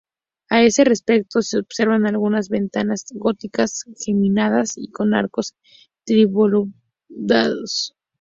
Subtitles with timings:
[0.49, 5.53] A este respecto, se observan algunas ventanas góticas geminadas y con arcos
[6.05, 7.93] trilobulados.